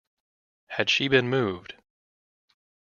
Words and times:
Had 0.69 0.89
she 0.89 1.07
been 1.07 1.29
moved? 1.29 1.75